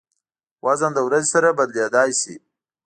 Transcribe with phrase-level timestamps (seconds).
[0.65, 2.35] وزن د ورځې سره بدلېدای شي.